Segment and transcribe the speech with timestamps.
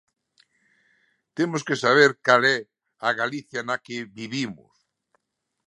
[1.37, 2.57] Temos que saber cal é
[3.07, 4.73] a Galicia na que vivimos.